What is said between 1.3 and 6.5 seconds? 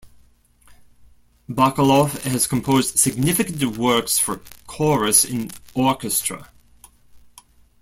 Bacalov has composed significant works for chorus and orchestra.